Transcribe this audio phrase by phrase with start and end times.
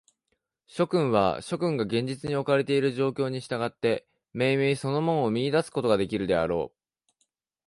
[0.65, 6.77] 諸君は、諸君が現実におかれている状況に従って、めいめいその門を見出すことができるであろう。